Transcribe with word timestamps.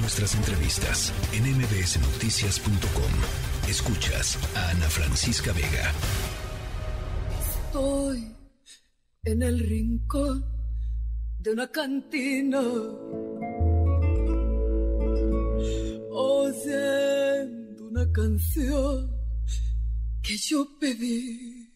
nuestras 0.00 0.34
entrevistas 0.34 1.12
en 1.32 1.44
mbsnoticias.com. 1.44 3.12
Escuchas 3.68 4.38
a 4.56 4.70
Ana 4.70 4.88
Francisca 4.88 5.52
Vega. 5.52 5.92
Estoy 7.40 8.34
en 9.24 9.42
el 9.42 9.58
rincón 9.60 10.44
de 11.38 11.52
una 11.52 11.68
cantina, 11.68 12.60
oyendo 16.10 17.88
una 17.90 18.12
canción 18.12 19.10
que 20.22 20.36
yo 20.36 20.66
pedí. 20.80 21.74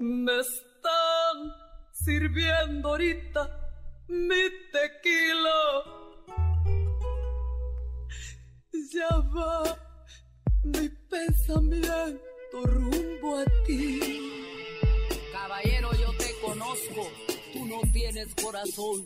Me 0.00 0.40
están 0.40 1.52
sirviendo 1.92 2.88
ahorita 2.88 3.59
mi 4.10 4.42
tequila. 4.72 5.84
Ya 8.92 9.08
va 9.34 9.62
mi 10.64 10.88
pensamiento 11.08 12.58
rumbo 12.64 13.38
a 13.38 13.44
ti. 13.64 14.00
Caballero, 15.32 15.90
yo 15.92 16.12
te 16.18 16.32
conozco, 16.44 17.08
tú 17.52 17.66
no 17.66 17.80
tienes 17.92 18.34
corazón. 18.34 19.04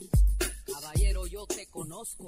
Caballero, 0.67 1.27
yo 1.27 1.47
te 1.47 1.67
conozco. 1.67 2.27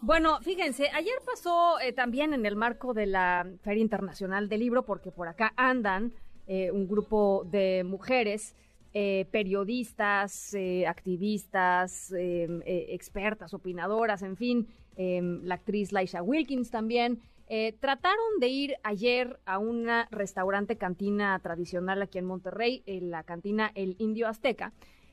Bueno, 0.00 0.40
fíjense, 0.40 0.90
ayer 0.90 1.14
pasó 1.24 1.78
eh, 1.78 1.92
también 1.92 2.34
en 2.34 2.44
el 2.44 2.56
marco 2.56 2.92
de 2.92 3.06
la 3.06 3.46
Feria 3.62 3.82
Internacional 3.82 4.48
del 4.48 4.58
Libro, 4.60 4.84
porque 4.84 5.12
por 5.12 5.28
acá 5.28 5.52
andan 5.56 6.12
eh, 6.48 6.72
un 6.72 6.88
grupo 6.88 7.44
de 7.44 7.84
mujeres 7.84 8.56
eh, 8.94 9.26
periodistas, 9.30 10.52
eh, 10.52 10.86
activistas, 10.86 12.12
eh, 12.12 12.46
expertas, 12.90 13.54
opinadoras, 13.54 14.20
en 14.22 14.36
fin, 14.36 14.68
em, 14.96 15.42
la 15.44 15.54
actriz 15.54 15.92
Laisha 15.92 16.22
Wilkins 16.22 16.70
también. 16.70 17.20
trataron 17.80 18.40
de 18.40 18.48
ir 18.48 18.76
ayer 18.82 19.38
a 19.44 19.58
una 19.58 20.08
restaurante 20.10 20.78
cantina 20.78 21.38
tradicional 21.40 22.00
aquí 22.00 22.16
en 22.16 22.24
Monterrey, 22.24 22.82
en 22.86 23.10
la 23.10 23.24
cantina 23.24 23.70
El 23.74 23.94
Indio 23.98 24.26
Azteca. 24.26 24.72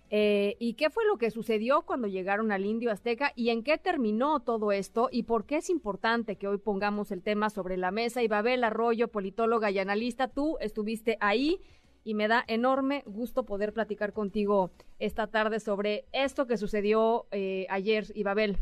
¿Y 0.09 0.73
qué 0.75 0.89
fue 0.89 1.03
lo 1.05 1.17
que 1.17 1.31
sucedió 1.31 1.81
cuando 1.81 2.07
llegaron 2.07 2.53
al 2.53 2.65
Indio 2.65 2.91
Azteca 2.91 3.33
y 3.35 3.49
en 3.49 3.61
qué 3.61 3.77
terminó 3.77 4.39
todo 4.39 4.71
esto 4.71 5.09
y 5.11 5.23
por 5.23 5.45
qué 5.45 5.57
es 5.57 5.69
importante 5.69 6.37
que 6.37 6.47
hoy 6.47 6.59
pongamos 6.59 7.11
el 7.11 7.23
tema 7.23 7.49
sobre 7.49 7.75
la 7.75 7.91
mesa? 7.91 8.23
Y 8.23 8.29
Babel 8.29 8.63
Arroyo, 8.63 9.09
politóloga 9.09 9.69
y 9.69 9.79
analista, 9.79 10.29
tú 10.29 10.57
estuviste 10.61 11.17
ahí 11.19 11.59
y 12.03 12.13
me 12.13 12.27
da 12.27 12.43
enorme 12.47 13.03
gusto 13.05 13.45
poder 13.45 13.73
platicar 13.73 14.13
contigo 14.13 14.71
esta 14.99 15.27
tarde 15.27 15.59
sobre 15.59 16.05
esto 16.11 16.47
que 16.47 16.57
sucedió 16.57 17.25
eh, 17.31 17.65
ayer, 17.69 18.05
Ibabel. 18.15 18.57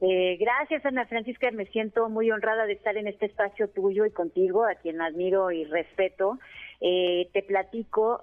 Eh, 0.00 0.36
gracias, 0.38 0.84
Ana 0.84 1.06
Francisca. 1.06 1.50
Me 1.52 1.66
siento 1.66 2.08
muy 2.08 2.30
honrada 2.30 2.66
de 2.66 2.74
estar 2.74 2.96
en 2.96 3.06
este 3.06 3.26
espacio 3.26 3.68
tuyo 3.68 4.04
y 4.04 4.10
contigo, 4.10 4.64
a 4.66 4.74
quien 4.74 5.00
admiro 5.00 5.50
y 5.50 5.64
respeto. 5.64 6.38
Eh, 6.82 7.28
te 7.32 7.42
platico, 7.42 8.22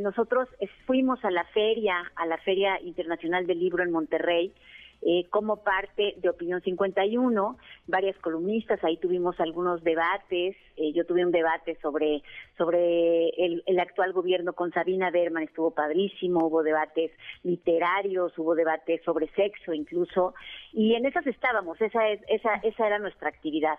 nosotros 0.00 0.48
fuimos 0.84 1.24
a 1.24 1.30
la 1.30 1.44
feria, 1.46 1.94
a 2.16 2.26
la 2.26 2.36
Feria 2.38 2.78
Internacional 2.82 3.46
del 3.46 3.60
Libro 3.60 3.82
en 3.82 3.90
Monterrey, 3.90 4.52
eh, 5.02 5.26
como 5.30 5.62
parte 5.62 6.14
de 6.16 6.28
Opinión 6.28 6.60
51, 6.62 7.56
varias 7.86 8.16
columnistas, 8.18 8.82
ahí 8.82 8.96
tuvimos 8.96 9.38
algunos 9.40 9.84
debates, 9.84 10.56
eh, 10.76 10.92
yo 10.92 11.04
tuve 11.06 11.24
un 11.24 11.32
debate 11.32 11.78
sobre, 11.82 12.22
sobre 12.56 13.28
el, 13.28 13.62
actual 13.78 14.12
gobierno 14.12 14.52
con 14.54 14.72
Sabina 14.72 15.10
Berman, 15.10 15.44
estuvo 15.44 15.70
padrísimo, 15.70 16.46
hubo 16.46 16.62
debates 16.62 17.12
literarios, 17.42 18.36
hubo 18.38 18.54
debates 18.54 19.02
sobre 19.04 19.28
sexo 19.28 19.72
incluso, 19.72 20.34
y 20.72 20.94
en 20.94 21.06
esas 21.06 21.26
estábamos, 21.26 21.80
esa, 21.80 22.08
es, 22.08 22.20
esa, 22.28 22.54
esa 22.56 22.86
era 22.86 22.98
nuestra 22.98 23.28
actividad. 23.28 23.78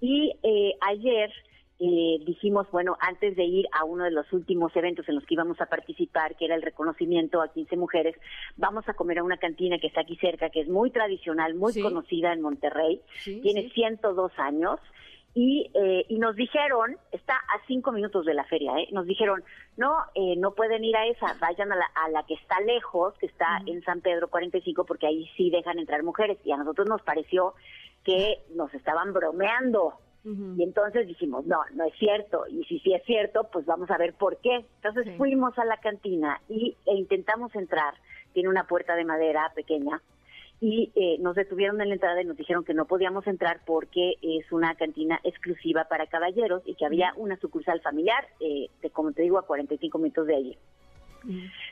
Y 0.00 0.36
eh, 0.42 0.74
ayer 0.80 1.30
eh, 1.78 2.18
dijimos, 2.24 2.66
bueno, 2.70 2.96
antes 3.00 3.36
de 3.36 3.44
ir 3.44 3.66
a 3.72 3.84
uno 3.84 4.04
de 4.04 4.10
los 4.10 4.32
últimos 4.32 4.74
eventos 4.76 5.06
en 5.08 5.14
los 5.14 5.26
que 5.26 5.34
íbamos 5.34 5.60
a 5.60 5.66
participar, 5.66 6.34
que 6.36 6.46
era 6.46 6.54
el 6.54 6.62
reconocimiento 6.62 7.42
a 7.42 7.52
15 7.52 7.76
mujeres, 7.76 8.16
vamos 8.56 8.88
a 8.88 8.94
comer 8.94 9.18
a 9.18 9.24
una 9.24 9.36
cantina 9.36 9.78
que 9.78 9.88
está 9.88 10.00
aquí 10.00 10.16
cerca, 10.16 10.48
que 10.48 10.60
es 10.60 10.68
muy 10.68 10.90
tradicional, 10.90 11.54
muy 11.54 11.78
conocida 11.80 12.32
en 12.32 12.40
Monterrey, 12.40 13.02
tiene 13.24 13.68
102 13.70 14.32
años. 14.38 14.80
Y, 15.38 15.70
eh, 15.74 16.06
y 16.08 16.18
nos 16.18 16.34
dijeron, 16.34 16.96
está 17.12 17.34
a 17.34 17.60
cinco 17.66 17.92
minutos 17.92 18.24
de 18.24 18.32
la 18.32 18.44
feria, 18.44 18.72
¿eh? 18.78 18.88
nos 18.92 19.04
dijeron, 19.04 19.44
no, 19.76 19.94
eh, 20.14 20.34
no 20.38 20.54
pueden 20.54 20.82
ir 20.82 20.96
a 20.96 21.06
esa, 21.06 21.36
vayan 21.38 21.70
a 21.72 21.76
la, 21.76 21.84
a 21.94 22.08
la 22.08 22.22
que 22.22 22.32
está 22.32 22.58
lejos, 22.60 23.12
que 23.18 23.26
está 23.26 23.60
en 23.66 23.82
San 23.82 24.00
Pedro 24.00 24.28
45, 24.28 24.86
porque 24.86 25.06
ahí 25.06 25.30
sí 25.36 25.50
dejan 25.50 25.78
entrar 25.78 26.02
mujeres. 26.02 26.38
Y 26.42 26.52
a 26.52 26.56
nosotros 26.56 26.88
nos 26.88 27.02
pareció 27.02 27.52
que 28.02 28.38
nos 28.54 28.72
estaban 28.72 29.12
bromeando, 29.12 29.98
y 30.26 30.62
entonces 30.64 31.06
dijimos, 31.06 31.46
no, 31.46 31.58
no 31.74 31.84
es 31.84 31.94
cierto. 31.98 32.46
Y 32.48 32.64
si 32.64 32.80
sí 32.80 32.92
es 32.92 33.04
cierto, 33.04 33.48
pues 33.52 33.64
vamos 33.64 33.88
a 33.90 33.98
ver 33.98 34.12
por 34.14 34.38
qué. 34.38 34.64
Entonces 34.82 35.16
fuimos 35.16 35.56
a 35.56 35.64
la 35.64 35.76
cantina 35.76 36.40
y, 36.48 36.76
e 36.84 36.94
intentamos 36.94 37.54
entrar. 37.54 37.94
Tiene 38.32 38.48
una 38.48 38.66
puerta 38.66 38.96
de 38.96 39.04
madera 39.04 39.52
pequeña. 39.54 40.02
Y 40.60 40.90
eh, 40.96 41.18
nos 41.20 41.36
detuvieron 41.36 41.80
en 41.80 41.90
la 41.90 41.94
entrada 41.94 42.20
y 42.20 42.24
nos 42.24 42.36
dijeron 42.36 42.64
que 42.64 42.74
no 42.74 42.86
podíamos 42.86 43.26
entrar 43.26 43.60
porque 43.64 44.14
es 44.20 44.50
una 44.50 44.74
cantina 44.74 45.20
exclusiva 45.22 45.84
para 45.84 46.06
caballeros 46.06 46.62
y 46.64 46.74
que 46.74 46.86
había 46.86 47.12
una 47.16 47.36
sucursal 47.36 47.80
familiar, 47.82 48.26
eh, 48.40 48.68
de, 48.82 48.90
como 48.90 49.12
te 49.12 49.22
digo, 49.22 49.38
a 49.38 49.46
45 49.46 49.98
minutos 49.98 50.26
de 50.26 50.34
allí. 50.34 50.58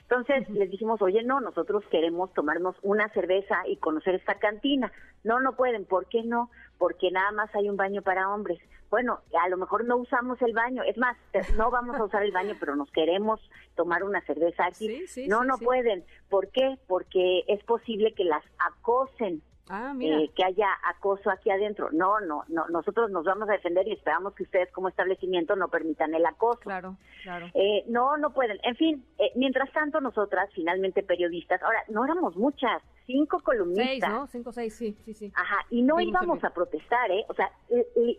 Entonces 0.02 0.48
les 0.50 0.70
dijimos, 0.70 1.00
oye, 1.02 1.22
no, 1.22 1.40
nosotros 1.40 1.84
queremos 1.90 2.32
tomarnos 2.34 2.76
una 2.82 3.08
cerveza 3.10 3.66
y 3.66 3.76
conocer 3.76 4.14
esta 4.14 4.34
cantina. 4.38 4.92
No, 5.22 5.40
no 5.40 5.56
pueden. 5.56 5.84
¿Por 5.84 6.06
qué 6.06 6.22
no? 6.22 6.50
Porque 6.78 7.10
nada 7.10 7.32
más 7.32 7.54
hay 7.54 7.68
un 7.68 7.76
baño 7.76 8.02
para 8.02 8.28
hombres. 8.28 8.60
Bueno, 8.90 9.20
a 9.42 9.48
lo 9.48 9.56
mejor 9.56 9.84
no 9.84 9.96
usamos 9.96 10.40
el 10.42 10.52
baño. 10.52 10.82
Es 10.82 10.96
más, 10.98 11.16
no 11.56 11.70
vamos 11.70 11.96
a 11.96 12.04
usar 12.04 12.22
el 12.22 12.32
baño, 12.32 12.54
pero 12.60 12.76
nos 12.76 12.90
queremos 12.90 13.40
tomar 13.74 14.04
una 14.04 14.20
cerveza 14.22 14.66
aquí. 14.66 15.04
no, 15.28 15.44
no 15.44 15.58
pueden. 15.58 16.04
¿Por 16.28 16.48
qué? 16.48 16.78
Porque 16.86 17.44
es 17.48 17.62
posible 17.64 18.12
que 18.12 18.24
las 18.24 18.44
acosen 18.58 19.42
Ah, 19.70 19.94
eh, 19.98 20.30
que 20.36 20.44
haya 20.44 20.68
acoso 20.84 21.30
aquí 21.30 21.50
adentro. 21.50 21.88
No, 21.90 22.20
no, 22.20 22.44
no, 22.48 22.66
nosotros 22.68 23.10
nos 23.10 23.24
vamos 23.24 23.48
a 23.48 23.52
defender 23.52 23.88
y 23.88 23.92
esperamos 23.92 24.34
que 24.34 24.42
ustedes 24.42 24.70
como 24.72 24.88
establecimiento 24.88 25.56
no 25.56 25.68
permitan 25.68 26.14
el 26.14 26.26
acoso. 26.26 26.60
Claro, 26.60 26.96
claro. 27.22 27.46
Eh, 27.54 27.82
no, 27.88 28.18
no 28.18 28.34
pueden. 28.34 28.58
En 28.62 28.76
fin, 28.76 29.02
eh, 29.18 29.32
mientras 29.36 29.72
tanto 29.72 30.02
nosotras, 30.02 30.50
finalmente 30.54 31.02
periodistas, 31.02 31.62
ahora 31.62 31.82
no 31.88 32.04
éramos 32.04 32.36
muchas, 32.36 32.82
cinco 33.06 33.40
columnistas. 33.40 33.86
Seis, 33.86 34.08
¿no? 34.08 34.26
Cinco, 34.26 34.52
seis, 34.52 34.74
sí, 34.74 34.96
sí, 35.02 35.14
sí. 35.14 35.32
Ajá, 35.34 35.64
y 35.70 35.80
no 35.80 35.98
íbamos 35.98 36.44
a 36.44 36.50
protestar, 36.50 37.10
¿eh? 37.10 37.24
O 37.28 37.34
sea, 37.34 37.50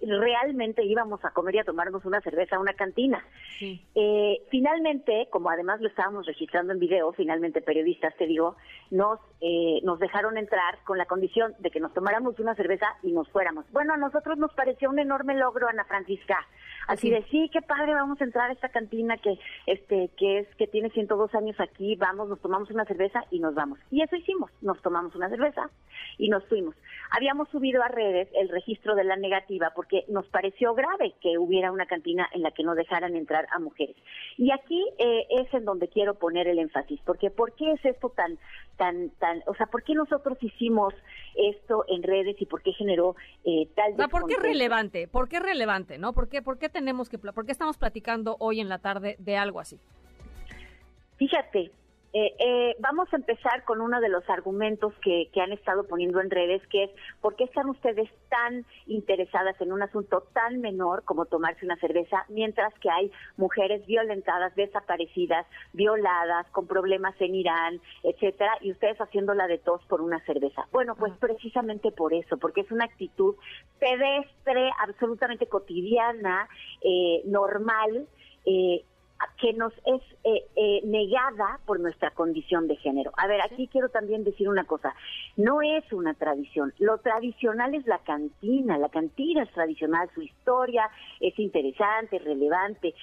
realmente 0.01 0.84
íbamos 0.84 1.23
a 1.25 1.29
comer 1.29 1.55
y 1.55 1.59
a 1.59 1.63
tomarnos 1.63 2.05
una 2.05 2.22
cerveza 2.22 2.55
a 2.55 2.59
una 2.59 2.73
cantina. 2.73 3.23
Eh, 3.61 4.41
finalmente, 4.50 5.28
como 5.29 5.51
además 5.51 5.79
lo 5.79 5.89
estábamos 5.89 6.25
registrando 6.25 6.73
en 6.73 6.79
video, 6.79 7.13
finalmente 7.13 7.61
periodistas, 7.61 8.16
te 8.17 8.25
digo, 8.25 8.55
nos, 8.89 9.19
eh, 9.41 9.79
nos 9.84 10.00
dejaron 10.00 10.38
entrar 10.38 10.79
con 10.85 10.97
la 10.97 11.05
condición 11.05 11.34
de 11.59 11.69
que 11.69 11.79
nos 11.79 11.94
tomáramos 11.94 12.40
una 12.40 12.56
cerveza 12.56 12.88
y 13.03 13.12
nos 13.12 13.29
fuéramos. 13.29 13.66
Bueno, 13.72 13.94
a 13.94 13.97
nosotros 13.97 14.38
nos 14.38 14.53
pareció 14.53 14.90
un 14.90 15.00
enorme 15.00 15.35
logro, 15.35 15.68
Ana 15.68 15.84
Francisca. 15.84 16.38
Así 16.88 17.09
de, 17.09 17.23
sí, 17.31 17.50
qué 17.51 17.62
padre, 17.62 17.94
vamos 17.94 18.22
a 18.22 18.23
entrar 18.23 18.50
a 18.50 18.53
esta 18.53 18.69
cantina 18.69 19.18
que, 19.18 19.38
este, 19.66 20.12
que 20.18 20.40
es, 20.40 20.56
que 20.56 20.68
tiene 20.68 20.90
102 20.91 21.34
años 21.34 21.59
aquí, 21.59 21.96
vamos, 21.96 22.29
nos 22.29 22.40
tomamos 22.40 22.69
una 22.69 22.85
cerveza 22.85 23.25
y 23.31 23.40
nos 23.40 23.56
vamos. 23.56 23.79
Y 23.91 24.01
eso 24.01 24.16
hicimos, 24.16 24.51
nos 24.62 24.81
tomamos 24.81 25.16
una 25.16 25.29
cerveza 25.29 25.69
y 26.18 26.29
nos 26.29 26.46
fuimos. 26.46 26.75
Habíamos 27.12 27.50
subido 27.50 27.84
a 27.84 27.88
redes 27.88 28.29
el 28.35 28.50
registro 28.50 28.96
de 28.96 29.03
la 29.03 29.16
negativa 29.16 29.72
porque 29.75 30.06
nos 30.09 30.28
pareció 30.28 30.73
grave 30.75 31.16
que 31.22 31.38
hubiera 31.38 31.72
una 31.72 31.85
cantina 31.85 32.29
en 32.34 32.44
la 32.44 32.52
que 32.52 32.63
no 32.63 32.75
dejaran 32.75 33.16
entrar 33.16 33.47
a 33.52 33.59
mujeres. 33.59 33.96
Y 34.38 34.52
aquí 34.52 34.85
eh, 35.00 35.25
es 35.29 35.53
en 35.53 35.66
donde 35.66 35.88
quiero 35.88 36.16
poner 36.16 36.47
el 36.47 36.59
énfasis, 36.59 37.00
porque 37.06 37.31
¿por 37.31 37.53
qué 37.53 37.72
es 37.73 37.84
esto 37.84 38.09
tan, 38.09 38.38
tan, 38.77 39.09
tan, 39.19 39.41
o 39.47 39.55
sea, 39.55 39.67
por 39.67 39.83
qué 39.83 39.93
nosotros 39.93 40.37
hicimos 40.41 40.93
esto 41.35 41.85
en 41.87 42.03
redes 42.03 42.35
y 42.39 42.45
por 42.45 42.61
qué 42.61 42.72
generó 42.73 43.16
eh, 43.43 43.67
tal... 43.75 43.93
O 43.93 44.09
¿Por 44.09 44.27
qué 44.27 44.33
es 44.33 44.41
relevante? 44.41 45.07
¿Por 45.07 45.29
qué 45.29 45.37
es 45.37 45.43
relevante? 45.43 45.97
¿No? 45.97 46.13
¿Por 46.13 46.29
qué, 46.29 46.41
por 46.41 46.57
qué 46.57 46.69
tenemos 46.69 47.09
que, 47.09 47.17
por 47.17 47.45
qué 47.45 47.51
estamos 47.51 47.77
platicando 47.77 48.37
hoy 48.39 48.59
en 48.59 48.69
la 48.69 48.79
tarde 48.79 49.16
de 49.19 49.37
algo 49.37 49.59
así? 49.59 49.79
Fíjate, 51.17 51.72
eh, 52.17 52.34
eh, 52.40 52.76
vamos 52.79 53.12
a 53.12 53.17
empezar 53.17 53.66
con 53.66 53.82
uno 53.82 54.00
de 54.00 54.08
los 54.08 54.23
argumentos 54.29 54.94
que, 55.03 55.29
han 55.35 55.52
estado 55.52 55.84
poniendo 55.84 56.22
en 56.22 56.29
redes, 56.29 56.66
que 56.67 56.85
es 56.85 56.91
¿por 57.20 57.35
qué 57.35 57.44
están 57.44 57.70
ustedes 57.70 58.09
tan 58.29 58.66
interesadas 58.88 59.59
en 59.59 59.73
un 59.73 59.82
asunto 59.82 60.22
tan 60.32 60.62
menor 60.62 61.03
como 61.03 61.26
tomarse 61.26 61.66
una 61.66 61.76
cerveza, 61.76 62.23
mientras 62.29 62.73
que 62.76 62.90
hay 62.90 63.12
mujeres 63.35 63.85
violentadas, 63.85 64.56
desaparecidas, 64.56 65.46
violadas, 65.73 66.47
con 66.52 66.67
problemas 66.67 67.16
en 67.20 67.35
Irán, 67.35 67.82
etcétera, 68.03 68.59
y 68.62 68.72
ustedes 68.72 68.97
haciéndola 68.97 69.47
de 69.47 69.58
tos 69.58 69.84
por 69.84 70.00
una 70.00 70.22
cerveza? 70.22 70.70
Bueno, 70.72 70.96
pues 70.96 71.12
precisamente 71.20 71.91
por 71.91 72.14
eso, 72.14 72.38
porque 72.38 72.62
es 72.62 72.72
una 72.72 72.85
actitud 72.85 73.35
pedestre, 73.78 74.72
absolutamente 74.79 75.47
cotidiana, 75.47 76.47
eh, 76.82 77.23
normal, 77.26 78.08
que 79.45 79.53
nos 79.53 79.73
es 79.85 80.01
eh, 80.23 80.43
eh, 80.55 80.81
negada 80.85 81.59
por 81.67 81.79
nuestra 81.79 82.09
condición 82.09 82.67
de 82.67 82.77
género. 82.77 83.11
A 83.15 83.27
ver, 83.27 83.41
aquí 83.41 83.67
quiero 83.67 83.89
también 83.89 84.23
decir 84.23 84.49
una 84.49 84.63
cosa, 84.63 84.95
no 85.37 85.61
es 85.61 85.83
una 85.93 86.15
tradición, 86.15 86.73
lo 86.79 86.97
tradicional 86.97 87.75
es 87.75 87.85
la 87.85 87.99
cantina, 87.99 88.79
la 88.79 88.89
cantina 88.89 89.43
es 89.43 89.51
tradicional, 89.51 90.09
su 90.15 90.23
historia 90.23 90.89
es 91.19 91.37
interesante, 91.37 92.17
relevante, 92.17 92.95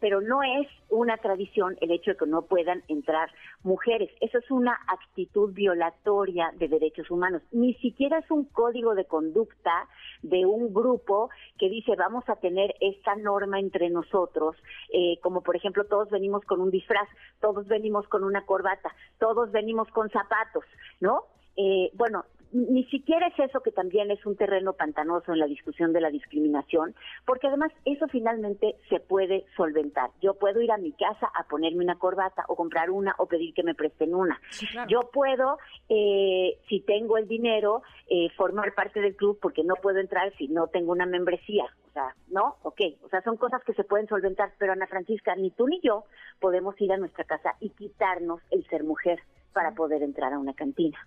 pero 0.00 0.20
no 0.20 0.42
es 0.42 0.66
una 0.90 1.18
tradición 1.18 1.76
el 1.80 1.92
hecho 1.92 2.10
de 2.10 2.16
que 2.16 2.26
no 2.26 2.42
puedan 2.42 2.82
entrar 2.88 3.30
mujeres, 3.62 4.10
eso 4.20 4.38
es 4.38 4.50
una 4.50 4.76
actitud 4.88 5.52
violatoria 5.52 6.50
de 6.58 6.66
derechos 6.66 7.12
humanos, 7.12 7.42
ni 7.52 7.74
siquiera 7.74 8.18
es 8.18 8.30
un 8.32 8.44
código 8.46 8.96
de 8.96 9.04
conducta 9.04 9.88
de 10.22 10.46
un 10.46 10.74
grupo 10.74 11.30
que 11.58 11.68
dice 11.68 11.94
vamos 11.96 12.28
a 12.28 12.36
tener 12.36 12.74
esta 12.80 13.14
norma 13.14 13.60
entre 13.60 13.88
nosotros, 13.88 14.56
eh, 14.92 15.18
como 15.22 15.42
por 15.42 15.54
ejemplo 15.54 15.75
todos 15.84 16.10
venimos 16.10 16.44
con 16.44 16.60
un 16.60 16.70
disfraz, 16.70 17.08
todos 17.40 17.66
venimos 17.66 18.06
con 18.08 18.24
una 18.24 18.44
corbata, 18.44 18.94
todos 19.18 19.50
venimos 19.52 19.88
con 19.88 20.10
zapatos, 20.10 20.64
¿no? 21.00 21.24
Eh, 21.56 21.90
bueno, 21.94 22.24
ni 22.56 22.84
siquiera 22.84 23.26
es 23.28 23.38
eso 23.38 23.60
que 23.60 23.70
también 23.70 24.10
es 24.10 24.24
un 24.24 24.36
terreno 24.36 24.72
pantanoso 24.72 25.32
en 25.32 25.38
la 25.38 25.46
discusión 25.46 25.92
de 25.92 26.00
la 26.00 26.10
discriminación, 26.10 26.94
porque 27.26 27.48
además 27.48 27.70
eso 27.84 28.08
finalmente 28.08 28.76
se 28.88 28.98
puede 28.98 29.44
solventar. 29.56 30.10
Yo 30.22 30.34
puedo 30.34 30.60
ir 30.62 30.72
a 30.72 30.78
mi 30.78 30.92
casa 30.92 31.30
a 31.34 31.44
ponerme 31.44 31.84
una 31.84 31.98
corbata 31.98 32.44
o 32.48 32.56
comprar 32.56 32.90
una 32.90 33.14
o 33.18 33.26
pedir 33.26 33.52
que 33.52 33.62
me 33.62 33.74
presten 33.74 34.14
una. 34.14 34.40
Yo 34.88 35.10
puedo, 35.12 35.58
eh, 35.88 36.58
si 36.68 36.80
tengo 36.80 37.18
el 37.18 37.28
dinero, 37.28 37.82
eh, 38.08 38.30
formar 38.36 38.74
parte 38.74 39.00
del 39.00 39.16
club 39.16 39.38
porque 39.40 39.62
no 39.62 39.74
puedo 39.76 39.98
entrar 39.98 40.32
si 40.36 40.48
no 40.48 40.68
tengo 40.68 40.92
una 40.92 41.06
membresía. 41.06 41.64
O 41.88 41.92
sea, 41.92 42.14
¿no? 42.28 42.56
Ok, 42.62 42.80
o 43.02 43.08
sea, 43.08 43.22
son 43.22 43.36
cosas 43.36 43.62
que 43.64 43.72
se 43.74 43.84
pueden 43.84 44.06
solventar, 44.06 44.52
pero 44.58 44.72
Ana 44.72 44.86
Francisca, 44.86 45.34
ni 45.34 45.50
tú 45.50 45.66
ni 45.66 45.80
yo 45.80 46.04
podemos 46.40 46.78
ir 46.80 46.92
a 46.92 46.98
nuestra 46.98 47.24
casa 47.24 47.54
y 47.60 47.70
quitarnos 47.70 48.40
el 48.50 48.66
ser 48.68 48.84
mujer 48.84 49.20
para 49.56 49.72
poder 49.72 50.02
entrar 50.02 50.34
a 50.34 50.38
una 50.38 50.52
cantina. 50.52 50.98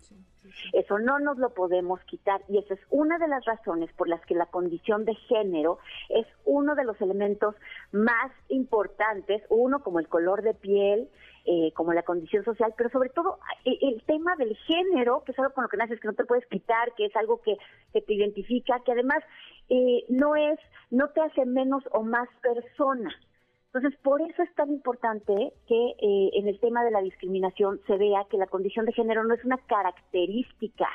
Eso 0.74 0.98
no 0.98 1.20
nos 1.20 1.38
lo 1.38 1.54
podemos 1.54 2.00
quitar 2.06 2.42
y 2.50 2.58
esa 2.58 2.74
es 2.74 2.80
una 2.90 3.20
de 3.20 3.28
las 3.28 3.46
razones 3.46 3.94
por 3.94 4.10
las 4.10 4.26
que 4.26 4.34
la 4.34 4.48
condición 4.48 5.06
de 5.06 5.14
género 5.14 5.78
es 6.10 6.26
uno 6.46 6.74
de 6.74 6.84
los 6.84 7.00
elementos 7.00 7.54
más 7.92 8.32
importantes, 8.48 9.44
uno 9.50 9.84
como 9.84 10.00
el 10.00 10.08
color 10.08 10.42
de 10.42 10.56
piel, 10.56 11.10
eh, 11.46 11.72
como 11.76 11.94
la 11.94 12.02
condición 12.02 12.44
social, 12.44 12.74
pero 12.76 12.90
sobre 12.90 13.10
todo 13.10 13.38
eh, 13.66 13.78
el 13.82 14.02
tema 14.06 14.36
del 14.36 14.58
género, 14.58 15.24
que 15.24 15.34
es 15.34 15.38
algo 15.38 15.54
con 15.54 15.66
lo 15.66 15.70
que 15.70 15.78
naces, 15.78 16.00
que 16.00 16.08
no 16.08 16.16
te 16.16 16.26
puedes 16.26 16.48
quitar, 16.48 16.96
que 16.96 17.06
es 17.06 17.16
algo 17.16 17.42
que, 17.42 17.56
te 17.94 18.14
identifica, 18.16 18.82
que 18.84 18.94
además 18.94 19.20
eh, 19.70 20.06
no 20.10 20.36
es, 20.36 20.58
no 20.90 21.10
te 21.10 21.22
hace 21.22 21.46
menos 21.46 21.84
o 21.92 22.02
más 22.02 22.28
persona. 22.42 23.12
Entonces, 23.72 24.00
por 24.02 24.20
eso 24.22 24.42
es 24.42 24.54
tan 24.56 24.72
importante 24.72 25.54
que 25.68 25.90
eh, 26.02 26.32
en 26.34 26.48
el 26.48 26.60
tema 26.60 26.84
de 26.84 26.90
la 26.90 27.02
discriminación 27.02 27.80
se 27.86 27.98
vea 27.98 28.26
que 28.30 28.38
la 28.38 28.48
condición 28.48 28.88
de 28.88 28.94
género 28.94 29.24
no 29.24 29.36
es 29.36 29.46
una 29.46 29.58
característica 29.58 30.88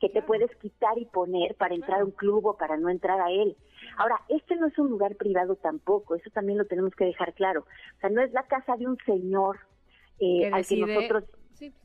que 0.00 0.08
te 0.08 0.22
puedes 0.22 0.50
quitar 0.56 0.96
y 0.98 1.04
poner 1.04 1.54
para 1.56 1.74
entrar 1.74 2.00
a 2.00 2.04
un 2.04 2.10
club 2.12 2.46
o 2.46 2.56
para 2.56 2.78
no 2.78 2.88
entrar 2.88 3.20
a 3.20 3.30
él. 3.30 3.56
Ahora, 3.98 4.20
este 4.28 4.56
no 4.56 4.68
es 4.68 4.78
un 4.78 4.88
lugar 4.88 5.16
privado 5.16 5.56
tampoco, 5.56 6.14
eso 6.14 6.30
también 6.30 6.58
lo 6.58 6.64
tenemos 6.64 6.94
que 6.94 7.04
dejar 7.04 7.34
claro. 7.34 7.60
O 7.96 8.00
sea, 8.00 8.08
no 8.08 8.22
es 8.22 8.32
la 8.32 8.44
casa 8.44 8.76
de 8.76 8.86
un 8.86 8.96
señor 9.04 9.58
eh, 10.18 10.50
al 10.50 10.66
que 10.66 10.76
nosotros 10.78 11.24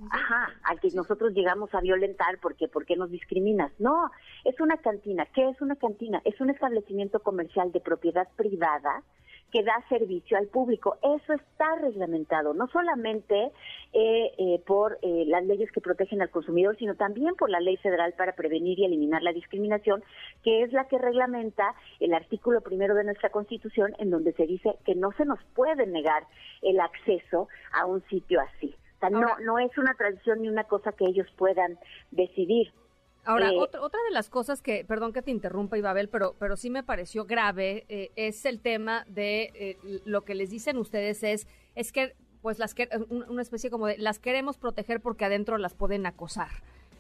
Ajá, 0.09 0.50
al 0.63 0.80
que 0.80 0.89
nosotros 0.95 1.31
llegamos 1.33 1.74
a 1.75 1.81
violentar 1.81 2.39
porque 2.42 2.68
¿por 2.68 2.85
qué 2.85 2.95
nos 2.95 3.12
discriminas? 3.12 3.71
No, 3.80 4.09
es 4.44 4.59
una 4.59 4.77
cantina. 4.77 5.27
¿Qué 5.27 5.47
es 5.47 5.62
una 5.62 5.75
cantina? 5.75 6.21
Es 6.25 6.42
un 6.42 6.50
establecimiento 6.50 7.19
comercial 7.19 7.71
de 7.71 7.80
propiedad 7.80 8.27
privada 8.35 9.03
que 9.51 9.63
da 9.63 9.73
servicio 9.89 10.37
al 10.37 10.47
público. 10.47 10.97
Eso 11.01 11.33
está 11.33 11.75
reglamentado, 11.81 12.53
no 12.53 12.67
solamente 12.67 13.51
eh, 13.93 14.31
eh, 14.37 14.61
por 14.65 14.99
eh, 15.01 15.23
las 15.27 15.45
leyes 15.45 15.71
que 15.71 15.81
protegen 15.81 16.21
al 16.21 16.29
consumidor, 16.29 16.77
sino 16.77 16.95
también 16.95 17.35
por 17.35 17.49
la 17.49 17.59
Ley 17.59 17.77
Federal 17.77 18.13
para 18.13 18.35
prevenir 18.35 18.79
y 18.79 18.85
eliminar 18.85 19.23
la 19.23 19.33
discriminación, 19.33 20.03
que 20.43 20.63
es 20.63 20.73
la 20.73 20.87
que 20.87 20.97
reglamenta 20.97 21.75
el 21.99 22.13
artículo 22.13 22.61
primero 22.61 22.95
de 22.95 23.03
nuestra 23.03 23.29
Constitución, 23.29 23.95
en 23.99 24.09
donde 24.09 24.33
se 24.33 24.45
dice 24.45 24.75
que 24.85 24.95
no 24.95 25.11
se 25.13 25.25
nos 25.25 25.39
puede 25.55 25.85
negar 25.87 26.23
el 26.61 26.79
acceso 26.79 27.47
a 27.73 27.85
un 27.85 28.01
sitio 28.07 28.39
así. 28.41 28.75
O 28.95 28.99
sea, 28.99 29.09
no, 29.09 29.39
no 29.39 29.59
es 29.59 29.77
una 29.77 29.93
tradición 29.93 30.41
ni 30.41 30.49
una 30.49 30.65
cosa 30.65 30.91
que 30.91 31.05
ellos 31.05 31.27
puedan 31.37 31.79
decidir. 32.11 32.71
Ahora, 33.25 33.50
eh, 33.50 33.57
otra, 33.57 33.81
otra 33.81 34.00
de 34.07 34.13
las 34.13 34.30
cosas 34.30 34.62
que, 34.62 34.86
perdón 34.86 35.13
que 35.13 35.21
te 35.21 35.31
interrumpa, 35.31 35.77
Ibabel, 35.77 36.10
pero, 36.10 36.36
pero 36.39 36.56
sí 36.56 36.69
me 36.69 36.83
pareció 36.83 37.25
grave, 37.25 37.86
eh, 37.89 38.12
es 38.16 38.45
el 38.45 38.60
tema 38.60 39.06
de 39.07 39.51
eh, 39.54 39.77
lo 40.06 40.24
que 40.24 40.36
les 40.36 40.50
dicen 40.50 40.77
ustedes 40.77 41.24
es, 41.24 41.48
es 41.75 41.92
que, 41.92 42.16
pues, 42.42 42.60
las 42.60 42.74
que, 42.74 42.89
una 43.10 43.42
especie 43.42 43.69
como 43.69 43.88
de, 43.88 43.98
las 43.98 44.19
queremos 44.19 44.57
proteger 44.57 45.01
porque 45.01 45.25
adentro 45.25 45.57
las 45.57 45.74
pueden 45.74 46.06
acosar. 46.06 46.50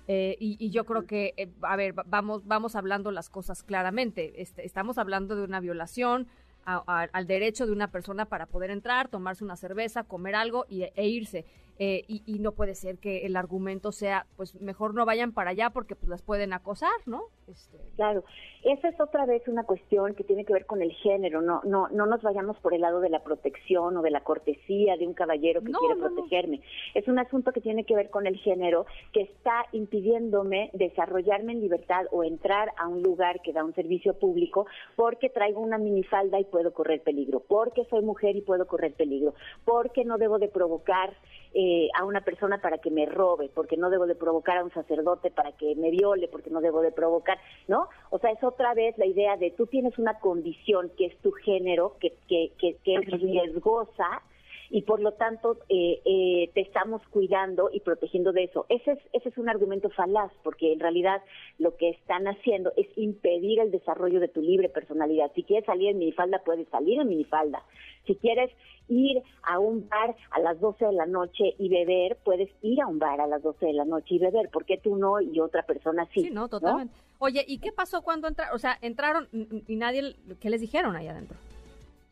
y, 0.07 0.69
yo 0.71 0.85
creo 0.85 1.05
que, 1.05 1.51
a 1.61 1.75
ver, 1.75 1.93
vamos, 1.93 2.45
vamos 2.45 2.75
hablando 2.75 3.11
las 3.11 3.29
cosas 3.29 3.63
claramente. 3.63 4.41
Este, 4.41 4.65
estamos 4.65 4.97
hablando 4.97 5.35
de 5.35 5.43
una 5.43 5.59
violación, 5.59 6.27
al 6.65 7.25
derecho 7.25 7.65
de 7.65 7.71
una 7.71 7.89
persona 7.89 8.25
para 8.25 8.45
poder 8.45 8.69
entrar, 8.69 9.07
tomarse 9.07 9.43
una 9.43 9.55
cerveza, 9.55 10.03
comer 10.03 10.35
algo 10.35 10.65
y, 10.69 10.83
e 10.83 11.07
irse. 11.07 11.45
Eh, 11.81 12.03
y, 12.07 12.39
no 12.39 12.51
puede 12.51 12.75
ser 12.75 12.97
que 12.97 13.25
el 13.25 13.37
argumento 13.37 13.93
sea, 13.93 14.25
pues 14.35 14.59
mejor 14.59 14.93
no 14.93 15.05
vayan 15.05 15.31
para 15.31 15.51
allá 15.51 15.69
porque 15.69 15.95
pues 15.95 16.09
las 16.09 16.21
pueden 16.21 16.51
acosar, 16.51 16.91
¿no? 17.05 17.23
Este... 17.47 17.77
Claro, 17.95 18.25
esa 18.63 18.89
es 18.89 18.99
otra 18.99 19.25
vez 19.25 19.47
una 19.47 19.63
cuestión 19.63 20.13
que 20.13 20.25
tiene 20.25 20.43
que 20.43 20.51
ver 20.51 20.65
con 20.65 20.81
el 20.81 20.91
género, 20.91 21.41
no, 21.41 21.61
no, 21.63 21.87
no 21.87 22.05
nos 22.05 22.21
vayamos 22.21 22.57
por 22.59 22.73
el 22.73 22.81
lado 22.81 22.99
de 22.99 23.09
la 23.09 23.23
protección 23.23 23.95
o 23.95 24.01
de 24.01 24.11
la 24.11 24.21
cortesía 24.21 24.97
de 24.97 25.07
un 25.07 25.13
caballero 25.13 25.61
que 25.61 25.71
quiere 25.71 25.95
protegerme. 25.95 26.61
Es 26.95 27.07
un 27.07 27.17
asunto 27.17 27.53
que 27.53 27.61
tiene 27.61 27.85
que 27.85 27.95
ver 27.95 28.09
con 28.09 28.27
el 28.27 28.35
género 28.37 28.85
que 29.13 29.21
está 29.21 29.65
impidiéndome 29.71 30.71
desarrollarme 30.73 31.53
en 31.53 31.61
libertad 31.61 32.07
o 32.11 32.25
entrar 32.25 32.73
a 32.77 32.89
un 32.89 33.01
lugar 33.03 33.41
que 33.41 33.53
da 33.53 33.63
un 33.63 33.73
servicio 33.73 34.19
público 34.19 34.67
porque 34.97 35.29
traigo 35.29 35.61
una 35.61 35.77
minifalda 35.77 36.39
y 36.41 36.43
puedo 36.43 36.73
correr 36.73 37.01
peligro, 37.03 37.41
porque 37.47 37.85
soy 37.85 38.01
mujer 38.01 38.35
y 38.35 38.41
puedo 38.41 38.67
correr 38.67 38.93
peligro, 38.93 39.33
porque 39.63 40.03
no 40.03 40.17
debo 40.17 40.39
de 40.39 40.49
provocar 40.49 41.15
eh, 41.53 41.89
a 41.95 42.05
una 42.05 42.21
persona 42.21 42.59
para 42.59 42.77
que 42.77 42.91
me 42.91 43.05
robe, 43.05 43.49
porque 43.53 43.77
no 43.77 43.89
debo 43.89 44.05
de 44.05 44.15
provocar 44.15 44.57
a 44.57 44.63
un 44.63 44.71
sacerdote 44.71 45.31
para 45.31 45.51
que 45.53 45.75
me 45.75 45.89
viole, 45.89 46.27
porque 46.27 46.49
no 46.49 46.61
debo 46.61 46.81
de 46.81 46.91
provocar, 46.91 47.39
¿no? 47.67 47.87
O 48.11 48.19
sea, 48.19 48.31
es 48.31 48.43
otra 48.43 48.73
vez 48.73 48.97
la 48.97 49.05
idea 49.05 49.35
de 49.37 49.51
tú 49.51 49.65
tienes 49.65 49.97
una 49.97 50.19
condición 50.19 50.91
que 50.97 51.07
es 51.07 51.17
tu 51.19 51.31
género, 51.31 51.95
que, 51.99 52.13
que, 52.27 52.51
que, 52.59 52.77
que 52.83 52.95
es 52.95 53.05
riesgosa, 53.05 54.21
y 54.69 54.83
por 54.83 54.99
lo 54.99 55.13
tanto 55.13 55.57
eh, 55.67 56.01
eh, 56.05 56.51
te 56.53 56.61
estamos 56.61 57.01
cuidando 57.09 57.69
y 57.71 57.79
protegiendo 57.79 58.31
de 58.31 58.43
eso. 58.43 58.65
Ese 58.69 58.91
es, 58.91 58.99
ese 59.13 59.29
es 59.29 59.37
un 59.37 59.49
argumento 59.49 59.89
falaz, 59.89 60.31
porque 60.43 60.73
en 60.73 60.79
realidad 60.79 61.21
lo 61.57 61.75
que 61.75 61.89
están 61.89 62.27
haciendo 62.27 62.71
es 62.77 62.87
impedir 62.95 63.59
el 63.59 63.71
desarrollo 63.71 64.19
de 64.19 64.27
tu 64.27 64.41
libre 64.41 64.69
personalidad. 64.69 65.31
Si 65.33 65.43
quieres 65.43 65.65
salir 65.65 65.89
en 65.89 65.97
minifalda, 65.97 66.41
puedes 66.43 66.67
salir 66.69 66.99
en 66.99 67.07
minifalda. 67.07 67.63
Si 68.05 68.15
quieres 68.15 68.51
ir 68.87 69.21
a 69.43 69.59
un 69.59 69.87
bar 69.87 70.15
a 70.31 70.39
las 70.39 70.59
12 70.59 70.85
de 70.85 70.93
la 70.93 71.05
noche 71.05 71.55
y 71.57 71.69
beber, 71.69 72.17
puedes 72.23 72.49
ir 72.61 72.81
a 72.81 72.87
un 72.87 72.99
bar 72.99 73.21
a 73.21 73.27
las 73.27 73.41
12 73.41 73.65
de 73.65 73.73
la 73.73 73.85
noche 73.85 74.15
y 74.15 74.19
beber. 74.19 74.49
¿Por 74.49 74.65
qué 74.65 74.77
tú 74.77 74.95
no 74.95 75.19
y 75.19 75.39
otra 75.39 75.63
persona 75.63 76.07
sí? 76.13 76.21
Sí, 76.21 76.29
no, 76.31 76.47
totalmente. 76.47 76.93
Oye, 77.19 77.43
¿y 77.47 77.59
qué 77.59 77.71
pasó 77.71 78.01
cuando 78.01 78.27
entraron? 78.27 78.55
O 78.55 78.59
sea, 78.59 78.77
entraron 78.81 79.27
y 79.67 79.75
nadie, 79.75 80.15
¿qué 80.39 80.49
les 80.49 80.61
dijeron 80.61 80.95
ahí 80.95 81.07
adentro? 81.07 81.37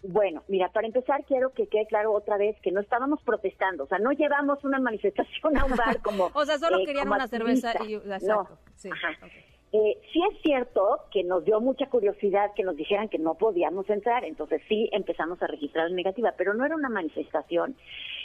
Bueno, 0.03 0.43
mira, 0.47 0.69
para 0.69 0.87
empezar 0.87 1.25
quiero 1.25 1.51
que 1.53 1.67
quede 1.67 1.87
claro 1.87 2.13
otra 2.13 2.37
vez 2.37 2.55
que 2.61 2.71
no 2.71 2.81
estábamos 2.81 3.21
protestando, 3.23 3.85
o 3.85 3.87
sea, 3.87 3.97
no 3.97 4.11
llevamos 4.11 4.63
una 4.63 4.79
manifestación 4.79 5.57
a 5.57 5.65
un 5.65 5.75
bar 5.75 6.01
como... 6.03 6.29
o 6.33 6.45
sea, 6.45 6.57
solo 6.59 6.79
eh, 6.79 6.85
querían 6.85 7.07
una 7.07 7.27
cerveza 7.27 7.73
y... 7.83 7.95
Exacto, 7.95 8.57
sí, 8.75 8.89
eh, 9.73 9.99
sí 10.13 10.21
es 10.31 10.41
cierto 10.43 10.99
que 11.11 11.23
nos 11.23 11.43
dio 11.43 11.59
mucha 11.59 11.87
curiosidad 11.87 12.53
que 12.55 12.63
nos 12.63 12.77
dijeran 12.77 13.09
que 13.09 13.19
no 13.19 13.35
podíamos 13.35 13.89
entrar, 13.89 14.23
entonces 14.23 14.61
sí 14.69 14.89
empezamos 14.93 15.41
a 15.41 15.47
registrar 15.47 15.91
negativa, 15.91 16.33
pero 16.37 16.53
no 16.53 16.65
era 16.65 16.75
una 16.75 16.89
manifestación, 16.89 17.75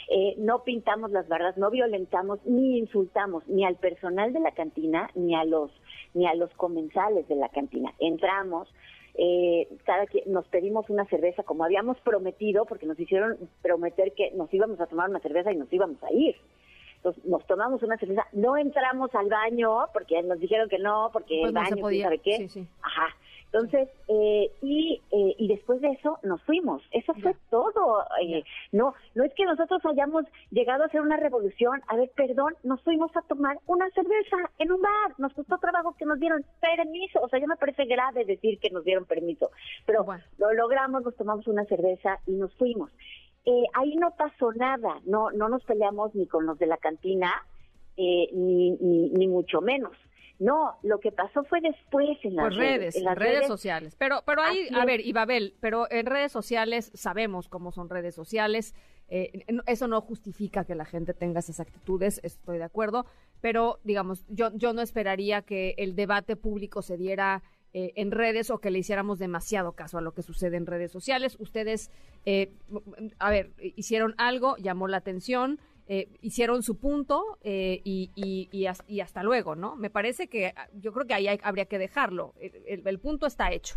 eh, 0.09 0.35
no 0.37 0.63
pintamos 0.63 1.11
las 1.11 1.27
barras, 1.27 1.57
no 1.57 1.69
violentamos 1.69 2.39
ni 2.45 2.77
insultamos 2.77 3.45
ni 3.47 3.65
al 3.65 3.75
personal 3.75 4.31
de 4.31 4.39
la 4.39 4.51
cantina 4.51 5.09
ni 5.15 5.35
a 5.35 5.43
los 5.43 5.71
ni 6.13 6.27
a 6.27 6.35
los 6.35 6.51
comensales 6.51 7.27
de 7.27 7.35
la 7.35 7.49
cantina. 7.49 7.91
Entramos, 7.99 8.69
eh, 9.15 9.67
cada 9.85 10.05
quien, 10.07 10.31
nos 10.31 10.47
pedimos 10.47 10.89
una 10.89 11.05
cerveza 11.05 11.43
como 11.43 11.63
habíamos 11.63 11.99
prometido, 12.01 12.65
porque 12.65 12.85
nos 12.85 12.99
hicieron 12.99 13.37
prometer 13.61 14.13
que 14.13 14.31
nos 14.31 14.53
íbamos 14.53 14.79
a 14.79 14.87
tomar 14.87 15.09
una 15.09 15.19
cerveza 15.19 15.51
y 15.51 15.55
nos 15.55 15.71
íbamos 15.71 16.01
a 16.03 16.11
ir. 16.11 16.35
Entonces 16.97 17.25
nos 17.25 17.45
tomamos 17.45 17.83
una 17.83 17.97
cerveza, 17.97 18.25
no 18.31 18.55
entramos 18.55 19.13
al 19.13 19.27
baño 19.27 19.87
porque 19.91 20.21
nos 20.23 20.39
dijeron 20.39 20.69
que 20.69 20.79
no, 20.79 21.09
porque 21.11 21.39
pues 21.41 21.49
el 21.49 21.53
baño, 21.53 22.01
¿sabe 22.01 22.19
qué? 22.19 22.47
Ajá. 22.81 23.07
Entonces, 23.53 23.87
eh, 24.07 24.51
y, 24.63 24.99
eh, 25.11 25.35
y 25.37 25.47
después 25.47 25.79
de 25.79 25.89
eso 25.89 26.17
nos 26.23 26.41
fuimos. 26.41 26.81
Eso 26.89 27.13
fue 27.21 27.35
todo. 27.51 28.03
Eh, 28.19 28.43
no, 28.71 28.95
no 29.13 29.23
es 29.23 29.31
que 29.35 29.45
nosotros 29.45 29.79
hayamos 29.85 30.25
llegado 30.49 30.81
a 30.81 30.87
hacer 30.87 31.01
una 31.01 31.17
revolución. 31.17 31.79
A 31.87 31.95
ver, 31.95 32.09
perdón, 32.15 32.55
nos 32.63 32.81
fuimos 32.81 33.15
a 33.15 33.21
tomar 33.21 33.59
una 33.67 33.87
cerveza 33.91 34.37
en 34.57 34.71
un 34.71 34.81
bar. 34.81 35.13
Nos 35.19 35.33
costó 35.33 35.59
trabajo 35.59 35.95
que 35.99 36.05
nos 36.05 36.19
dieron 36.19 36.43
permiso. 36.59 37.21
O 37.21 37.29
sea, 37.29 37.39
ya 37.39 37.45
me 37.45 37.55
parece 37.55 37.85
grave 37.85 38.25
decir 38.25 38.57
que 38.59 38.71
nos 38.71 38.83
dieron 38.83 39.05
permiso. 39.05 39.51
Pero 39.85 40.03
lo 40.39 40.53
logramos, 40.53 41.03
nos 41.03 41.15
tomamos 41.15 41.47
una 41.47 41.65
cerveza 41.65 42.19
y 42.25 42.31
nos 42.31 42.51
fuimos. 42.55 42.89
eh, 43.45 43.63
ahí 43.73 43.95
no 43.97 44.11
pasó 44.15 44.51
nada, 44.53 44.99
no, 45.05 45.31
no 45.31 45.49
nos 45.49 45.63
peleamos 45.63 46.15
ni 46.15 46.27
con 46.27 46.45
los 46.45 46.57
de 46.59 46.65
la 46.65 46.77
cantina, 46.77 47.29
eh, 47.97 48.29
ni, 48.33 48.71
ni, 48.71 49.27
mucho 49.27 49.61
menos. 49.61 49.91
No, 50.43 50.77
lo 50.83 50.99
que 50.99 51.13
pasó 51.13 51.45
fue 51.45 51.61
después 51.61 52.17
en 52.23 52.35
las 52.35 52.53
redes, 52.53 52.97
en 52.97 53.05
las 53.05 53.17
redes, 53.17 53.47
sociales. 53.47 53.95
Pero, 53.97 54.23
pero 54.25 54.41
ahí, 54.41 54.67
a 54.73 54.83
ver, 54.83 54.99
Ibabel, 54.99 55.55
pero 55.61 55.89
en 55.89 56.05
redes 56.05 56.33
sociales 56.33 56.91
sabemos 56.93 57.47
cómo 57.47 57.71
son 57.71 57.89
redes 57.89 58.13
sociales. 58.13 58.75
Eh, 59.07 59.45
eso 59.67 59.87
no 59.87 60.01
justifica 60.01 60.65
que 60.65 60.75
la 60.75 60.83
gente 60.83 61.13
tenga 61.13 61.39
esas 61.39 61.61
actitudes, 61.61 62.19
estoy 62.23 62.57
de 62.57 62.65
acuerdo. 62.65 63.05
Pero, 63.39 63.79
digamos, 63.85 64.25
yo, 64.27 64.49
yo 64.53 64.73
no 64.73 64.81
esperaría 64.81 65.43
que 65.43 65.75
el 65.77 65.95
debate 65.95 66.35
público 66.35 66.81
se 66.81 66.97
diera 66.97 67.41
eh, 67.71 67.93
en 67.95 68.11
redes 68.11 68.51
o 68.51 68.59
que 68.59 68.69
le 68.69 68.79
hiciéramos 68.79 69.19
demasiado 69.19 69.71
caso 69.71 69.97
a 69.97 70.01
lo 70.01 70.13
que 70.13 70.23
sucede 70.23 70.57
en 70.57 70.65
redes 70.65 70.91
sociales. 70.91 71.37
Ustedes, 71.39 71.89
eh, 72.25 72.51
a 73.17 73.29
ver, 73.29 73.51
hicieron 73.61 74.13
algo, 74.17 74.57
llamó 74.57 74.89
la 74.89 74.97
atención, 74.97 75.59
eh, 75.87 76.07
hicieron 76.21 76.63
su 76.63 76.79
punto 76.79 77.37
y, 77.43 78.09
y, 78.15 78.99
hasta 78.99 79.23
luego, 79.23 79.55
¿no? 79.55 79.75
Me 79.75 79.89
parece 79.89 80.27
que 80.27 80.53
yo 80.73 80.93
creo 80.93 81.05
que 81.05 81.13
ahí 81.13 81.27
habría 81.43 81.65
que 81.65 81.77
dejarlo. 81.77 82.33
El, 82.39 82.99
punto 82.99 83.25
está 83.27 83.51
hecho. 83.51 83.75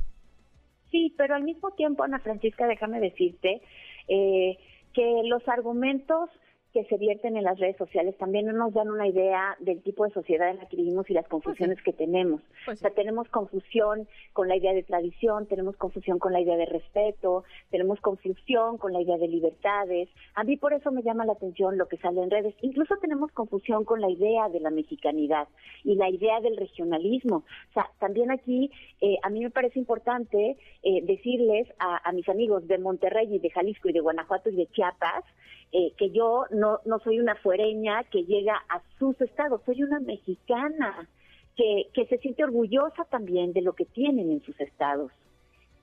Sí, 0.90 1.14
pero 1.16 1.34
al 1.34 1.42
mismo 1.42 1.72
tiempo, 1.72 2.04
Ana 2.04 2.20
Francisca, 2.20 2.66
déjame 2.66 3.00
decirte 3.00 3.60
que 4.06 5.22
los 5.24 5.46
argumentos 5.48 6.30
que 6.76 6.84
se 6.84 6.98
vierten 6.98 7.38
en 7.38 7.44
las 7.44 7.58
redes 7.58 7.78
sociales 7.78 8.18
también 8.18 8.44
no 8.44 8.52
nos 8.52 8.74
dan 8.74 8.90
una 8.90 9.08
idea 9.08 9.56
del 9.60 9.80
tipo 9.80 10.04
de 10.04 10.10
sociedad 10.10 10.50
en 10.50 10.58
la 10.58 10.68
que 10.68 10.76
vivimos 10.76 11.08
y 11.08 11.14
las 11.14 11.26
confusiones 11.26 11.80
que 11.80 11.94
tenemos. 11.94 12.42
Pues 12.66 12.80
o 12.80 12.80
sea, 12.82 12.90
tenemos 12.90 13.30
confusión 13.30 14.06
con 14.34 14.46
la 14.46 14.56
idea 14.56 14.74
de 14.74 14.82
tradición, 14.82 15.46
tenemos 15.46 15.74
confusión 15.78 16.18
con 16.18 16.34
la 16.34 16.40
idea 16.42 16.58
de 16.58 16.66
respeto, 16.66 17.44
tenemos 17.70 17.98
confusión 18.02 18.76
con 18.76 18.92
la 18.92 19.00
idea 19.00 19.16
de 19.16 19.26
libertades. 19.26 20.10
A 20.34 20.44
mí 20.44 20.58
por 20.58 20.74
eso 20.74 20.92
me 20.92 21.02
llama 21.02 21.24
la 21.24 21.32
atención 21.32 21.78
lo 21.78 21.88
que 21.88 21.96
sale 21.96 22.22
en 22.22 22.30
redes. 22.30 22.54
Incluso 22.60 22.98
tenemos 22.98 23.32
confusión 23.32 23.86
con 23.86 24.02
la 24.02 24.10
idea 24.10 24.50
de 24.50 24.60
la 24.60 24.68
mexicanidad 24.68 25.48
y 25.82 25.94
la 25.94 26.10
idea 26.10 26.40
del 26.42 26.58
regionalismo. 26.58 27.36
O 27.36 27.72
sea, 27.72 27.90
también 27.98 28.30
aquí 28.30 28.70
eh, 29.00 29.16
a 29.22 29.30
mí 29.30 29.40
me 29.40 29.50
parece 29.50 29.78
importante 29.78 30.58
eh, 30.82 31.02
decirles 31.04 31.72
a, 31.78 32.06
a 32.06 32.12
mis 32.12 32.28
amigos 32.28 32.68
de 32.68 32.76
Monterrey 32.76 33.34
y 33.34 33.38
de 33.38 33.48
Jalisco 33.48 33.88
y 33.88 33.94
de 33.94 34.00
Guanajuato 34.00 34.50
y 34.50 34.56
de 34.56 34.66
Chiapas 34.66 35.24
eh, 35.72 35.92
que 35.96 36.10
yo 36.10 36.44
no, 36.50 36.80
no 36.84 36.98
soy 37.00 37.18
una 37.18 37.34
fuereña 37.36 38.04
que 38.04 38.24
llega 38.24 38.54
a 38.68 38.80
sus 38.98 39.20
estados, 39.20 39.60
soy 39.66 39.82
una 39.82 40.00
mexicana 40.00 41.08
que, 41.56 41.88
que 41.92 42.06
se 42.06 42.18
siente 42.18 42.44
orgullosa 42.44 43.04
también 43.04 43.52
de 43.52 43.62
lo 43.62 43.72
que 43.74 43.84
tienen 43.84 44.30
en 44.30 44.42
sus 44.42 44.58
estados. 44.60 45.10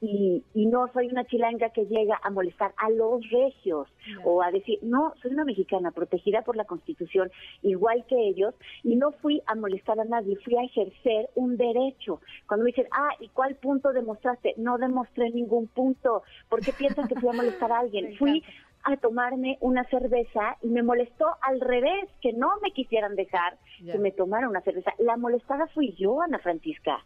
Y, 0.06 0.44
y, 0.54 0.66
no 0.66 0.90
soy 0.92 1.08
una 1.08 1.24
chilanga 1.24 1.70
que 1.70 1.86
llega 1.86 2.20
a 2.22 2.30
molestar 2.30 2.74
a 2.76 2.90
los 2.90 3.22
regios 3.30 3.88
o 4.26 4.42
a 4.42 4.52
decir, 4.52 4.80
no, 4.82 5.14
soy 5.22 5.32
una 5.32 5.46
mexicana 5.46 5.92
protegida 5.92 6.42
por 6.42 6.58
la 6.58 6.66
Constitución, 6.66 7.32
igual 7.62 8.04
que 8.10 8.28
ellos, 8.28 8.54
y 8.84 8.98
no 8.98 9.12
fui 9.12 9.42
a 9.46 9.56
molestar 9.56 10.02
a 10.02 10.04
nadie, 10.04 10.36
fui 10.44 10.58
a 10.58 10.64
ejercer 10.64 11.30
un 11.36 11.56
derecho. 11.56 12.20
Cuando 12.48 12.66
me 12.66 12.72
dicen, 12.72 12.88
ah, 12.92 13.12
¿y 13.22 13.30
cuál 13.30 13.56
punto 13.56 13.94
demostraste? 13.94 14.56
No 14.58 14.78
demostré 14.78 15.30
ningún 15.30 15.68
punto. 15.68 16.24
¿Por 16.50 16.60
qué 16.60 16.74
piensan 16.74 17.08
que 17.08 17.16
fui 17.16 17.30
a 17.30 17.34
molestar 17.34 17.72
a 17.72 17.80
alguien? 17.80 18.14
Fui 18.20 18.44
a 18.84 18.98
tomarme 18.98 19.58
una 19.62 19.84
cerveza 19.86 20.58
y 20.62 20.68
me 20.68 20.84
molestó 20.84 21.26
al 21.42 21.62
revés, 21.62 22.10
que 22.22 22.34
no 22.34 22.50
me 22.62 22.72
quisieran 22.72 23.16
dejar 23.16 23.58
que 23.80 23.98
me 23.98 24.12
tomara 24.12 24.50
una 24.50 24.62
cerveza. 24.62 24.92
La 25.00 25.18
molestada 25.18 25.68
fui 25.68 25.94
yo, 25.98 26.22
Ana 26.22 26.40
Francisca. 26.40 27.04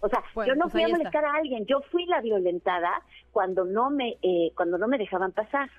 O 0.00 0.08
sea, 0.08 0.22
yo 0.46 0.54
no 0.54 0.62
pues 0.62 0.72
fui 0.72 0.82
a 0.82 0.88
molestar 0.88 1.24
a 1.24 1.34
alguien, 1.34 1.64
yo 1.66 1.80
fui 1.90 2.04
la 2.06 2.20
violentada 2.20 2.90
cuando 3.32 3.64
no 3.64 3.90
me 3.90 4.18
eh, 4.22 4.52
cuando 4.54 4.76
no 4.76 4.86
me 4.86 4.98
dejaban 4.98 5.32
pasar. 5.32 5.70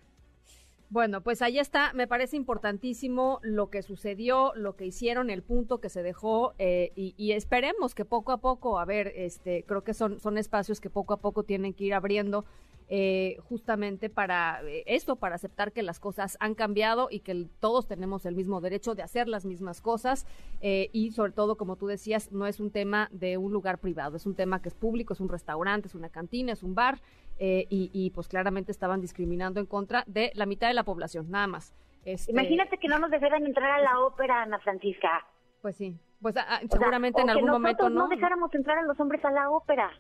Bueno, 0.89 1.21
pues 1.21 1.41
ahí 1.41 1.59
está. 1.59 1.93
Me 1.93 2.07
parece 2.07 2.37
importantísimo 2.37 3.39
lo 3.43 3.69
que 3.69 3.81
sucedió, 3.81 4.53
lo 4.55 4.75
que 4.75 4.85
hicieron, 4.85 5.29
el 5.29 5.43
punto 5.43 5.79
que 5.79 5.89
se 5.89 6.03
dejó 6.03 6.53
eh, 6.57 6.91
y, 6.95 7.31
esperemos 7.33 7.93
que 7.93 8.05
poco 8.05 8.31
a 8.31 8.37
poco, 8.37 8.79
a 8.79 8.85
ver, 8.85 9.11
este, 9.15 9.63
creo 9.63 9.83
que 9.83 9.93
son 9.93 10.19
son 10.19 10.37
espacios 10.37 10.79
que 10.79 10.89
poco 10.89 11.13
a 11.13 11.17
poco 11.17 11.43
tienen 11.43 11.73
que 11.73 11.83
ir 11.83 11.93
abriendo 11.93 12.45
eh, 12.87 13.37
justamente 13.49 14.11
para 14.11 14.61
eh, 14.63 14.83
esto, 14.85 15.15
para 15.15 15.35
aceptar 15.35 15.71
que 15.71 15.81
las 15.81 15.99
cosas 15.99 16.37
han 16.39 16.53
cambiado 16.53 17.07
y 17.09 17.21
que 17.21 17.47
todos 17.59 17.87
tenemos 17.87 18.27
el 18.27 18.35
mismo 18.35 18.61
derecho 18.61 18.93
de 18.93 19.01
hacer 19.01 19.27
las 19.27 19.43
mismas 19.43 19.81
cosas 19.81 20.27
eh, 20.61 20.89
y 20.93 21.11
sobre 21.11 21.31
todo, 21.31 21.57
como 21.57 21.77
tú 21.77 21.87
decías, 21.87 22.31
no 22.31 22.45
es 22.45 22.59
un 22.59 22.69
tema 22.69 23.09
de 23.11 23.37
un 23.37 23.51
lugar 23.51 23.79
privado, 23.79 24.17
es 24.17 24.27
un 24.27 24.35
tema 24.35 24.61
que 24.61 24.69
es 24.69 24.75
público, 24.75 25.13
es 25.13 25.19
un 25.19 25.29
restaurante, 25.29 25.87
es 25.87 25.95
una 25.95 26.09
cantina, 26.09 26.53
es 26.53 26.61
un 26.61 26.75
bar 26.75 27.01
y, 27.37 28.11
pues 28.11 28.29
claramente 28.29 28.71
estaban 28.71 29.01
discriminando 29.01 29.59
en 29.59 29.65
contra 29.65 30.03
de 30.07 30.31
la 30.35 30.45
mitad 30.45 30.67
de 30.67 30.73
la 30.73 30.83
población, 30.83 31.29
nada 31.29 31.47
más. 31.47 31.73
Este 32.05 32.31
Imagínate 32.31 32.77
que 32.77 32.87
no 32.87 32.99
nos 32.99 33.11
dejaran 33.11 33.45
entrar 33.45 33.71
a 33.71 33.81
la 33.81 33.99
ópera, 33.99 34.43
Ana 34.43 34.59
Francisca. 34.59 35.25
Pues 35.61 35.75
sí, 35.75 35.97
pues 36.21 36.35
ah, 36.37 36.59
seguramente 36.69 37.21
en 37.21 37.29
algún 37.29 37.49
momento 37.49 37.89
no. 37.89 38.03
no 38.03 38.07
dejáramos 38.07 38.53
entrar 38.55 38.77
a 38.77 38.83
los 38.83 38.99
hombres 38.99 39.23
a 39.25 39.31
la 39.31 39.49
ópera. 39.49 39.91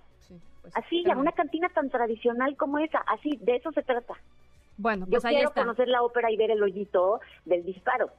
Pues, 0.61 0.75
así, 0.75 1.03
a 1.09 1.15
una 1.15 1.31
cantina 1.31 1.69
tan 1.69 1.89
tradicional 1.89 2.57
como 2.57 2.79
esa, 2.79 2.99
así, 3.07 3.37
de 3.41 3.57
eso 3.57 3.71
se 3.71 3.83
trata. 3.83 4.15
Bueno, 4.77 5.05
pues 5.07 5.21
Yo 5.23 5.29
ahí 5.29 5.35
quiero 5.35 5.53
conocer 5.53 5.87
la 5.87 6.01
ópera 6.01 6.31
y 6.31 6.37
ver 6.37 6.51
el 6.51 6.61
hoyito 6.63 7.21
del 7.45 7.63
disparo. 7.63 8.09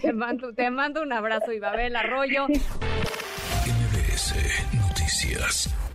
Te, 0.00 0.12
mando, 0.12 0.52
te 0.54 0.70
mando 0.70 1.02
un 1.02 1.12
abrazo, 1.12 1.52
Ibabel 1.52 1.96
Arroyo. 1.96 2.46
MBS 2.48 4.34
Noticias. 4.74 5.93